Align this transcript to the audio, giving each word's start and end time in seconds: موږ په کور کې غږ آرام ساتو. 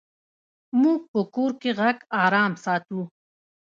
موږ 0.81 0.99
په 1.11 1.19
کور 1.33 1.51
کې 1.61 1.69
غږ 1.79 1.97
آرام 2.23 2.53
ساتو. 2.63 3.01